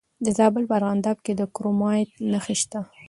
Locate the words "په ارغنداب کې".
0.69-1.33